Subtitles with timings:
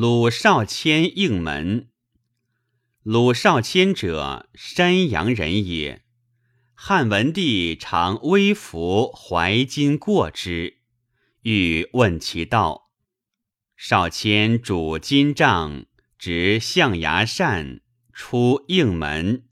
[0.00, 1.88] 鲁少谦应门。
[3.02, 6.04] 鲁少谦者，山阳人也。
[6.72, 10.78] 汉文帝常微服怀金过之，
[11.42, 12.92] 欲问其道。
[13.76, 15.86] 少谦拄金杖，
[16.16, 17.80] 执象牙扇，
[18.12, 19.47] 出应门。